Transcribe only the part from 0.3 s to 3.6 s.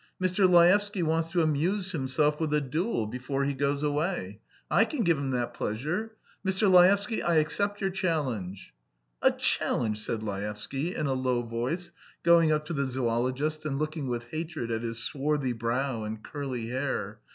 Laevsky wants to amuse himself with a duel before he